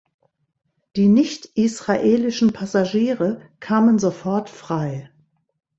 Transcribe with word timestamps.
Die 0.95 1.07
nicht-israelischen 1.07 2.53
Passagiere 2.53 3.47
kamen 3.59 3.99
sofort 3.99 4.49
frei. 4.49 5.11